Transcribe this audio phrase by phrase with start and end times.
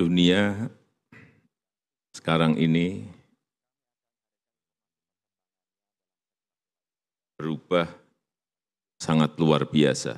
[0.00, 0.72] dunia
[2.16, 3.04] sekarang ini
[7.36, 7.84] berubah
[8.96, 10.16] sangat luar biasa.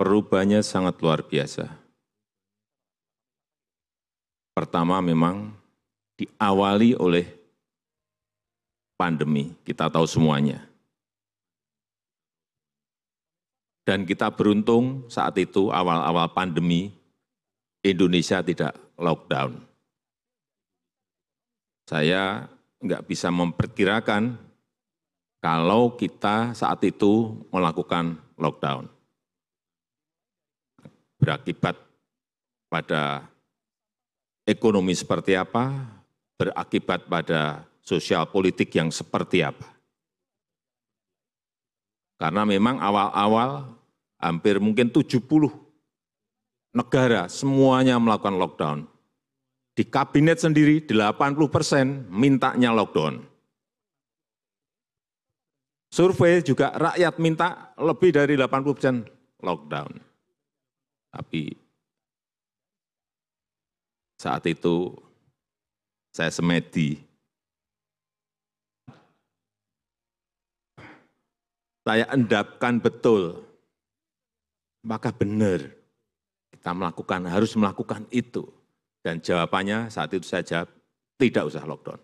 [0.00, 1.68] Perubahannya sangat luar biasa.
[4.56, 5.52] Pertama memang
[6.16, 7.28] diawali oleh
[8.96, 10.64] pandemi, kita tahu semuanya.
[13.88, 16.92] Dan kita beruntung saat itu awal-awal pandemi,
[17.80, 19.64] Indonesia tidak lockdown.
[21.88, 22.44] Saya
[22.84, 24.36] enggak bisa memperkirakan
[25.40, 28.92] kalau kita saat itu melakukan lockdown.
[31.16, 31.80] Berakibat
[32.68, 33.24] pada
[34.44, 35.96] ekonomi seperti apa,
[36.36, 39.64] berakibat pada sosial politik yang seperti apa.
[42.20, 43.77] Karena memang awal-awal
[44.18, 45.22] hampir mungkin 70
[46.74, 48.78] negara semuanya melakukan lockdown.
[49.78, 51.14] Di kabinet sendiri 80
[51.48, 53.22] persen mintanya lockdown.
[55.88, 58.96] Survei juga rakyat minta lebih dari 80 persen
[59.40, 60.02] lockdown.
[61.08, 61.56] Tapi
[64.18, 64.92] saat itu
[66.12, 67.00] saya semedi.
[71.88, 73.47] Saya endapkan betul
[74.88, 75.68] maka benar
[76.48, 78.48] kita melakukan, harus melakukan itu.
[79.04, 80.68] Dan jawabannya saat itu saya jawab,
[81.20, 82.00] tidak usah lockdown.